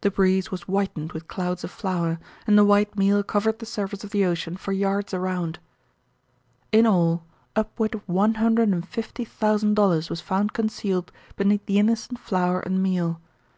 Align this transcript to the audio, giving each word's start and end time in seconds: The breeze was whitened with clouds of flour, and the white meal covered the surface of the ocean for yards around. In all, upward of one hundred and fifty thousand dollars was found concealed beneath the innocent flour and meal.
The 0.00 0.10
breeze 0.10 0.50
was 0.50 0.62
whitened 0.62 1.12
with 1.12 1.28
clouds 1.28 1.62
of 1.62 1.70
flour, 1.70 2.18
and 2.46 2.56
the 2.56 2.64
white 2.64 2.96
meal 2.96 3.22
covered 3.22 3.58
the 3.58 3.66
surface 3.66 4.02
of 4.02 4.12
the 4.12 4.24
ocean 4.24 4.56
for 4.56 4.72
yards 4.72 5.12
around. 5.12 5.58
In 6.72 6.86
all, 6.86 7.26
upward 7.54 7.94
of 7.94 8.02
one 8.08 8.36
hundred 8.36 8.70
and 8.70 8.88
fifty 8.88 9.26
thousand 9.26 9.74
dollars 9.74 10.08
was 10.08 10.22
found 10.22 10.54
concealed 10.54 11.12
beneath 11.36 11.66
the 11.66 11.78
innocent 11.78 12.18
flour 12.18 12.60
and 12.60 12.82
meal. 12.82 13.20